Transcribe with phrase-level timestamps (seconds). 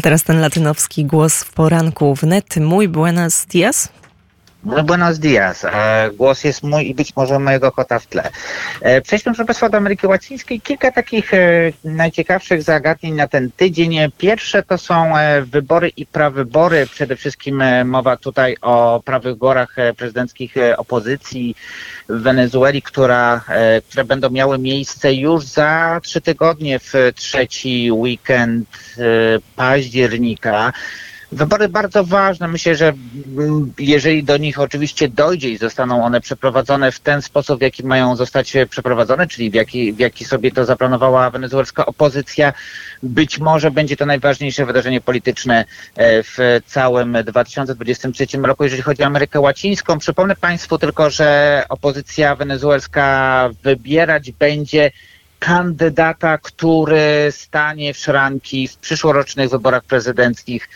[0.00, 2.56] A teraz ten latynowski głos w poranku wnet.
[2.56, 3.88] Mój buenos dias.
[4.64, 5.64] No, buenos dias.
[5.64, 8.30] E, głos jest mój i być może mojego kota w tle.
[8.80, 10.60] E, przejdźmy, proszę Państwa, do Ameryki Łacińskiej.
[10.60, 11.38] Kilka takich e,
[11.84, 13.96] najciekawszych zagadnień na ten tydzień.
[14.18, 15.12] Pierwsze to są
[15.44, 16.86] wybory i prawybory.
[16.86, 21.56] Przede wszystkim mowa tutaj o prawyborach prezydenckich opozycji
[22.08, 23.44] w Wenezueli, która,
[23.88, 28.68] które będą miały miejsce już za trzy tygodnie w trzeci weekend
[29.56, 30.72] października.
[31.32, 32.48] Wybory bardzo ważne.
[32.48, 32.92] Myślę, że
[33.36, 37.84] mm, jeżeli do nich oczywiście dojdzie i zostaną one przeprowadzone w ten sposób, w jaki
[37.84, 42.52] mają zostać przeprowadzone, czyli w jaki, w jaki sobie to zaplanowała wenezuelska opozycja,
[43.02, 45.64] być może będzie to najważniejsze wydarzenie polityczne
[45.96, 49.98] e, w całym 2023 roku, jeżeli chodzi o Amerykę Łacińską.
[49.98, 54.90] Przypomnę Państwu tylko, że opozycja wenezuelska wybierać będzie
[55.38, 60.68] kandydata, który stanie w szranki w przyszłorocznych wyborach prezydenckich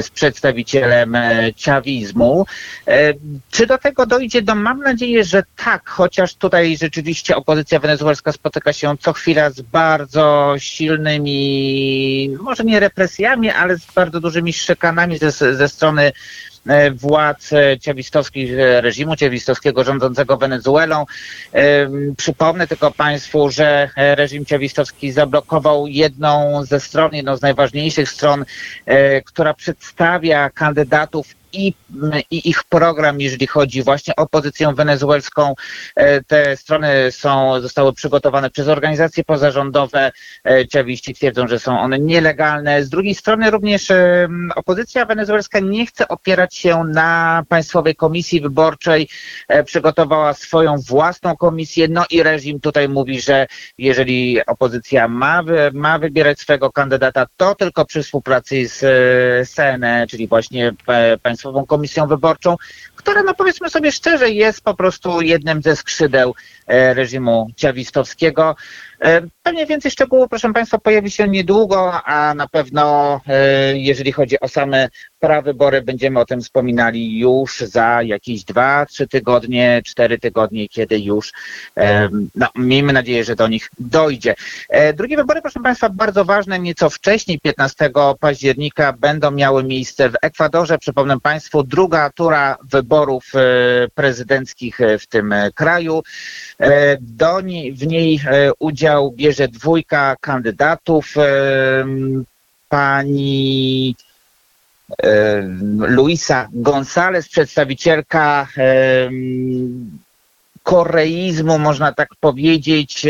[0.00, 1.16] z przedstawicielem
[1.56, 2.46] ciawizmu.
[2.86, 3.14] E,
[3.50, 4.42] czy do tego dojdzie?
[4.46, 9.60] No mam nadzieję, że tak, chociaż tutaj rzeczywiście opozycja wenezuelska spotyka się co chwila z
[9.60, 16.12] bardzo silnymi, może nie represjami, ale z bardzo dużymi szykanami ze, ze strony E,
[16.94, 21.06] władz e, ciawistowskich, e, reżimu ciawistowskiego rządzącego Wenezuelą.
[22.16, 28.44] Przypomnę tylko Państwu, że reżim ciawistowski zablokował jedną ze stron, jedną z najważniejszych stron,
[29.24, 31.74] która przedstawia kandydatów i,
[32.30, 35.54] i ich program, jeżeli chodzi właśnie o pozycję wenezuelską.
[35.96, 40.12] E, te strony są, zostały przygotowane przez organizacje pozarządowe.
[40.44, 42.84] E, Ciawiści twierdzą, że są one nielegalne.
[42.84, 49.08] Z drugiej strony również e, opozycja wenezuelska nie chce opierać się na Państwowej Komisji Wyborczej.
[49.64, 51.88] Przygotowała swoją własną komisję.
[51.88, 53.46] No i reżim tutaj mówi, że
[53.78, 58.80] jeżeli opozycja ma, ma wybierać swojego kandydata, to tylko przy współpracy z
[59.50, 60.72] CNE, czyli właśnie
[61.22, 62.56] Państwową Państwową Komisją Wyborczą,
[62.96, 66.34] która, no powiedzmy sobie szczerze, jest po prostu jednym ze skrzydeł
[66.66, 68.56] e, reżimu ciawistowskiego.
[69.00, 74.40] E, pewnie więcej szczegółów, proszę Państwa, pojawi się niedługo, a na pewno, e, jeżeli chodzi
[74.40, 74.88] o same
[75.18, 81.32] prawybory, będziemy o tym wspominali już za jakieś dwa, trzy tygodnie, cztery tygodnie, kiedy już,
[82.34, 84.34] no, miejmy nadzieję, że do nich dojdzie.
[84.94, 87.90] Drugie wybory, proszę Państwa, bardzo ważne, nieco wcześniej, 15
[88.20, 90.78] października, będą miały miejsce w Ekwadorze.
[90.78, 93.40] Przypomnę Państwu, druga tura wyborów e,
[93.94, 96.02] prezydenckich e, w tym e, kraju.
[97.00, 97.38] Do
[97.72, 98.20] w niej
[98.58, 101.14] udział bierze dwójka kandydatów.
[102.68, 103.96] Pani
[105.78, 108.48] Luisa González, przedstawicielka
[110.62, 113.06] koreizmu, można tak powiedzieć,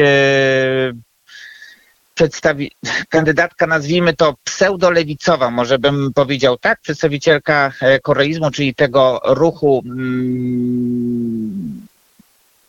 [2.21, 2.71] przedstawi
[3.09, 11.87] kandydatka, nazwijmy to pseudolewicowa, może bym powiedział tak, przedstawicielka e, koreizmu, czyli tego ruchu, mm,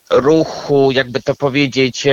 [0.09, 2.07] ruchu, jakby to powiedzieć,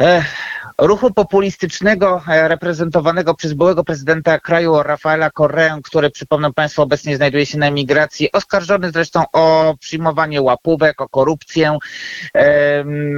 [0.00, 6.82] e, e ruchu populistycznego e, reprezentowanego przez byłego prezydenta kraju Rafaela Correa, który przypomnę Państwu
[6.82, 11.78] obecnie znajduje się na emigracji, oskarżony zresztą o przyjmowanie łapówek, o korupcję.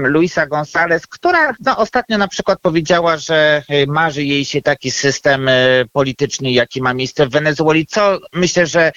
[0.03, 5.49] Luisa González, która no, ostatnio na przykład powiedziała, że e, marzy jej się taki system
[5.49, 5.53] e,
[5.93, 8.93] polityczny, jaki ma miejsce w Wenezueli, co myślę, że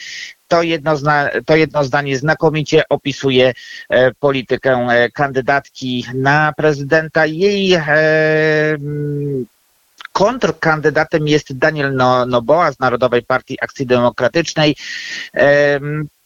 [0.47, 3.53] to jedno, zna, to jedno zdanie znakomicie opisuje
[3.89, 7.25] e, politykę e, kandydatki na prezydenta.
[7.25, 7.83] Jej e,
[10.11, 14.75] kontrkandydatem jest Daniel no, Noboa z Narodowej Partii Akcji Demokratycznej.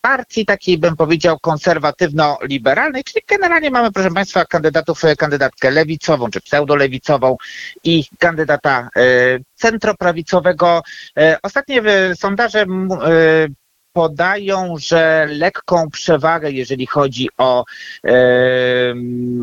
[0.02, 7.38] Partii takiej, bym powiedział, konserwatywno-liberalnej, czyli generalnie mamy, proszę Państwa, kandydatów, kandydatkę lewicową czy pseudolewicową
[7.84, 8.90] i kandydata
[9.56, 10.82] centroprawicowego.
[11.44, 11.82] Ostatnie
[12.16, 12.66] sondaże
[14.00, 17.66] podają, że lekką przewagę, jeżeli chodzi o
[18.04, 18.14] e,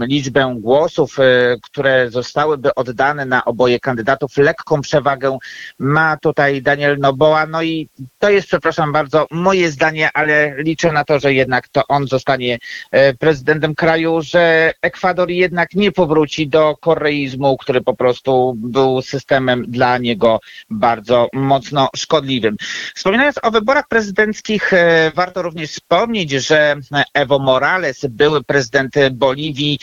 [0.01, 1.23] liczbę głosów, e,
[1.63, 5.39] które zostałyby oddane na oboje kandydatów, lekką przewagę
[5.79, 7.47] ma tutaj Daniel Noboa.
[7.47, 7.89] No i
[8.19, 12.59] to jest, przepraszam bardzo, moje zdanie, ale liczę na to, że jednak to on zostanie
[12.91, 19.65] e, prezydentem kraju, że Ekwador jednak nie powróci do koreizmu, który po prostu był systemem
[19.69, 22.57] dla niego bardzo mocno szkodliwym.
[22.95, 24.73] Wspominając o wyborach prezydenckich, wszystkich
[25.15, 26.77] warto również wspomnieć, że
[27.15, 29.79] Evo Morales, były prezydent Boliwii,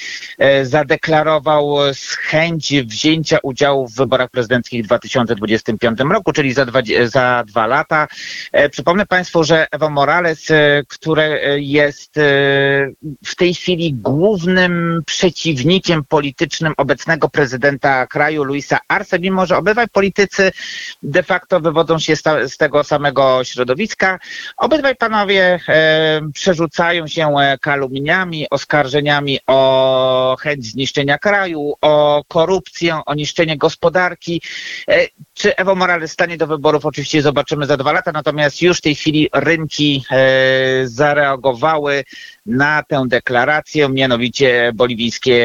[0.63, 1.75] zadeklarował
[2.19, 8.07] chęć wzięcia udziału w wyborach prezydenckich w 2025 roku, czyli za dwa, za dwa lata.
[8.71, 10.47] Przypomnę Państwu, że Evo Morales,
[10.87, 12.11] który jest
[13.25, 20.51] w tej chwili głównym przeciwnikiem politycznym obecnego prezydenta kraju, Luisa Arce, mimo że obydwaj politycy
[21.03, 22.15] de facto wywodzą się
[22.47, 24.19] z tego samego środowiska.
[24.57, 33.13] Obydwaj panowie e, przerzucają się e, kalumniami, oskarżeniami o chęć zniszczenia kraju, o korupcję, o
[33.13, 34.41] niszczenie gospodarki.
[34.89, 36.85] E, czy Evo Morales stanie do wyborów?
[36.85, 42.03] Oczywiście zobaczymy za dwa lata, natomiast już w tej chwili rynki e, zareagowały
[42.45, 45.43] na tę deklarację, mianowicie boliwijskie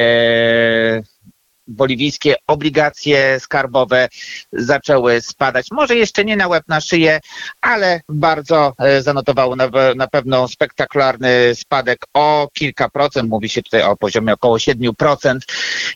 [1.68, 4.08] boliwijskie obligacje skarbowe
[4.52, 5.66] zaczęły spadać.
[5.70, 7.20] Może jeszcze nie na łeb na szyję,
[7.60, 13.30] ale bardzo e, zanotowały na, na pewno spektakularny spadek o kilka procent.
[13.30, 15.38] Mówi się tutaj o poziomie około 7%.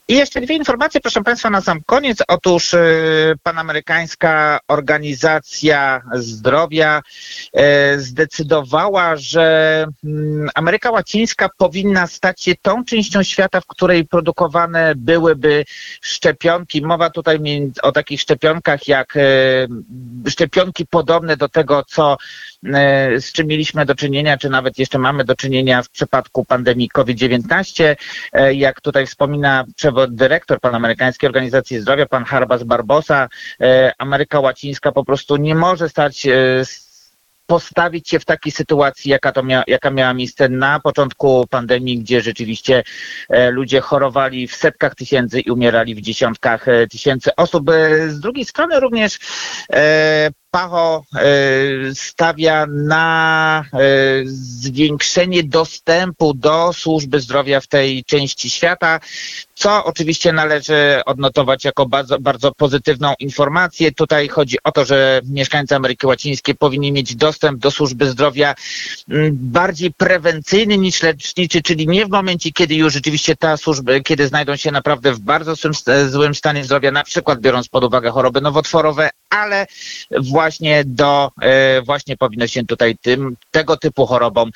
[0.08, 2.18] I jeszcze dwie informacje, proszę Państwa, na sam koniec.
[2.28, 2.80] Otóż e,
[3.42, 7.02] Panamerykańska Organizacja Zdrowia
[7.52, 14.94] e, zdecydowała, że mm, Ameryka Łacińska powinna stać się tą częścią świata, w której produkowane
[14.96, 15.61] byłyby
[16.00, 16.82] szczepionki.
[16.82, 17.38] Mowa tutaj
[17.82, 19.20] o takich szczepionkach jak e,
[20.28, 22.16] szczepionki podobne do tego, co
[22.64, 26.88] e, z czym mieliśmy do czynienia, czy nawet jeszcze mamy do czynienia w przypadku pandemii
[26.88, 27.96] COVID-19.
[28.32, 29.64] E, jak tutaj wspomina
[30.08, 33.28] dyrektor Panamerykańskiej Organizacji Zdrowia, pan Harbas Barbosa,
[33.98, 36.26] Ameryka Łacińska po prostu nie może stać
[37.52, 42.20] postawić się w takiej sytuacji, jaka, to mia, jaka miała miejsce na początku pandemii, gdzie
[42.20, 42.82] rzeczywiście
[43.28, 47.70] e, ludzie chorowali w setkach tysięcy i umierali w dziesiątkach e, tysięcy osób.
[47.70, 49.18] E, z drugiej strony również
[50.52, 51.04] Pacho
[51.94, 53.64] stawia na
[54.24, 59.00] zwiększenie dostępu do służby zdrowia w tej części świata
[59.62, 63.92] co oczywiście należy odnotować jako bardzo, bardzo pozytywną informację.
[63.92, 68.54] Tutaj chodzi o to, że mieszkańcy Ameryki Łacińskiej powinni mieć dostęp do służby zdrowia
[69.08, 74.26] mm, bardziej prewencyjny niż leczniczy, czyli nie w momencie, kiedy już rzeczywiście ta służba, kiedy
[74.28, 75.54] znajdą się naprawdę w bardzo
[76.08, 79.66] złym stanie zdrowia, na przykład biorąc pod uwagę choroby nowotworowe, ale
[80.20, 80.41] właśnie
[80.84, 84.50] do, e, właśnie powinno się tutaj tym, tego typu chorobom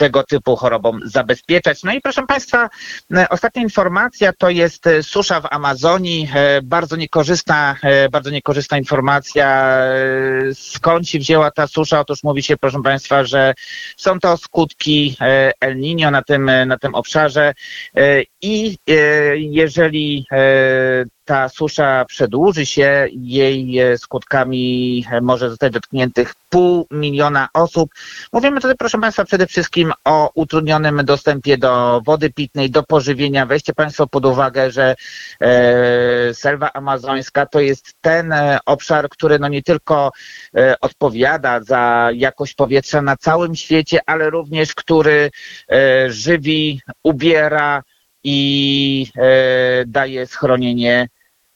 [0.00, 1.82] tego typu chorobom zabezpieczać.
[1.82, 2.70] No i proszę Państwa,
[3.16, 6.28] e, ostatnia informacja to jest e, susza w Amazonii.
[6.34, 7.76] E, bardzo niekorzystna,
[8.10, 9.78] bardzo niekorzystna informacja.
[10.54, 12.00] Skąd się wzięła ta susza?
[12.00, 13.54] Otóż mówi się, proszę Państwa, że
[13.96, 15.16] są to skutki
[15.60, 17.54] El Niño na tym, na tym obszarze
[18.42, 18.78] i
[19.36, 20.26] jeżeli
[21.30, 27.90] ta susza przedłuży się, jej skutkami może zostać dotkniętych pół miliona osób.
[28.32, 33.46] Mówimy tutaj, proszę Państwa, przede wszystkim o utrudnionym dostępie do wody pitnej, do pożywienia.
[33.46, 34.94] Weźcie Państwo pod uwagę, że
[35.40, 40.12] e, selwa amazońska to jest ten e, obszar, który no nie tylko
[40.56, 45.30] e, odpowiada za jakość powietrza na całym świecie, ale również który
[45.72, 47.82] e, żywi, ubiera
[48.24, 51.08] i e, daje schronienie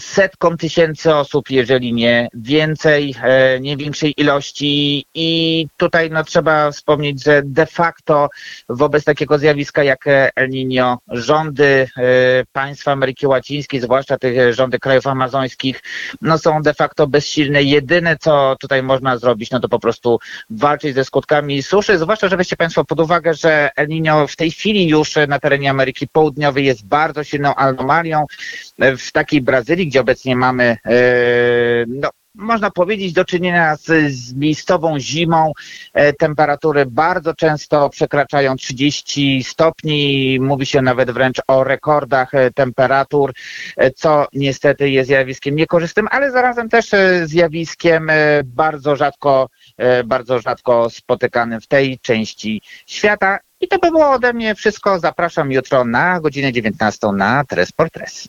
[0.00, 7.24] setkom tysięcy osób, jeżeli nie więcej, e, nie większej ilości i tutaj no, trzeba wspomnieć,
[7.24, 8.28] że de facto
[8.68, 10.04] wobec takiego zjawiska jak
[10.34, 12.02] El Niño rządy e,
[12.52, 15.82] państw Ameryki Łacińskiej, zwłaszcza tych rządy krajów amazońskich,
[16.22, 17.62] no są de facto bezsilne.
[17.62, 20.18] Jedyne co tutaj można zrobić, no to po prostu
[20.50, 24.50] walczyć ze skutkami suszy, zwłaszcza, że weźcie Państwo pod uwagę, że El Niño w tej
[24.50, 28.24] chwili już na terenie Ameryki Południowej jest bardzo silną anomalią.
[28.98, 30.94] W takiej Brazylii gdzie obecnie mamy, e,
[31.88, 35.52] no, można powiedzieć, do czynienia z, z miejscową zimą.
[35.92, 40.38] E, temperatury bardzo często przekraczają 30 stopni.
[40.40, 43.32] Mówi się nawet wręcz o rekordach e, temperatur,
[43.96, 46.90] co niestety jest zjawiskiem niekorzystnym, ale zarazem też
[47.24, 48.10] zjawiskiem
[48.44, 49.48] bardzo rzadko,
[50.04, 53.38] bardzo rzadko spotykanym w tej części świata.
[53.64, 54.98] I to by było ode mnie wszystko.
[54.98, 58.28] Zapraszam jutro na godzinę 19 na Tres Portres.